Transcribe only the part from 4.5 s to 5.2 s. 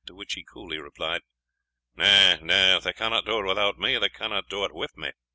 it with me."